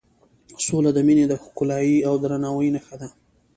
سوله 0.65 0.91
د 0.93 0.99
مینې 1.07 1.25
د 1.29 1.33
ښکلایې 1.43 1.97
او 2.07 2.13
درناوي 2.23 2.69
نښه 2.75 2.95
ده. 3.01 3.07